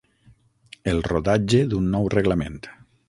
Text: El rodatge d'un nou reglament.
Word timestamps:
El 0.93 1.03
rodatge 1.09 1.59
d'un 1.75 1.93
nou 1.97 2.09
reglament. 2.15 2.59